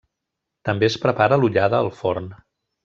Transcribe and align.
També 0.69 0.89
es 0.89 0.97
prepara 1.05 1.41
l'ollada 1.43 1.85
al 1.85 1.95
forn. 2.03 2.35